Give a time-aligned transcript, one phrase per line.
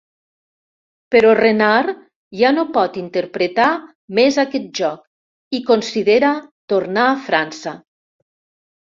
[1.15, 1.91] Però Renard
[2.39, 3.69] ja no pot interpretar
[4.23, 6.37] més aquest joc i considera
[6.75, 7.81] tornar a França.